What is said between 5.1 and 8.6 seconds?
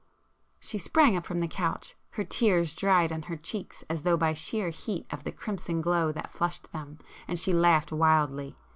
of the crimson glow that flushed them, and she laughed wildly.